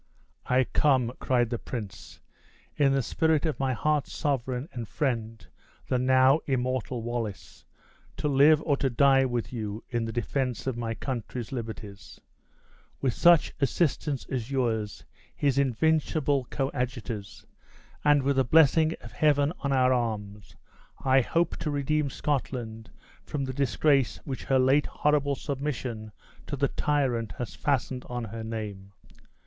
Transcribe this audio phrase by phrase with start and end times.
[0.47, 2.19] "I come," cried the prince,
[2.75, 5.45] "in the spirit of my heart's sovereign and friend,
[5.89, 7.65] the now immortal Wallace,
[8.17, 12.19] to live or to die with you in the defense of my country's liberties.
[12.99, 17.45] With such assistance as yours, his invincible coadjutors,
[18.03, 20.55] and with the blessing of Heaven on our arms,
[21.05, 22.89] I hope to redeem Scotland
[23.23, 26.11] from the disgrace which her late horrible submission
[26.47, 28.93] to the tyrant has fastened on her name.